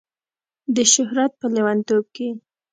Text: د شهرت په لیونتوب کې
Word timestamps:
د 0.75 0.77
شهرت 0.93 1.31
په 1.39 1.47
لیونتوب 1.53 2.05
کې 2.15 2.29